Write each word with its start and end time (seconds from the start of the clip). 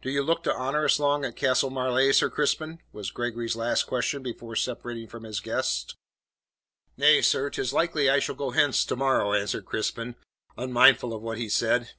"Do 0.00 0.10
you 0.12 0.22
look 0.22 0.44
to 0.44 0.54
honour 0.54 0.84
us 0.84 1.00
long 1.00 1.24
at 1.24 1.34
Castle 1.34 1.70
Marleigh, 1.70 2.12
Sir 2.12 2.30
Crispin?" 2.30 2.78
was 2.92 3.10
Gregory's 3.10 3.56
last 3.56 3.82
question 3.82 4.22
before 4.22 4.54
separating 4.54 5.08
from 5.08 5.24
his 5.24 5.40
guest. 5.40 5.96
"Nay, 6.96 7.20
sir, 7.20 7.50
'tis 7.50 7.72
likely 7.72 8.08
I 8.08 8.20
shall 8.20 8.36
go 8.36 8.52
hence 8.52 8.84
to 8.84 8.94
morrow," 8.94 9.32
answered 9.32 9.66
Crispin, 9.66 10.14
unmindful 10.56 11.12
of 11.12 11.20
what 11.22 11.38
he 11.38 11.48
said. 11.48 11.90